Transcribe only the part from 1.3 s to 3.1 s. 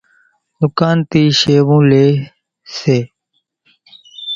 شيوون لي سي۔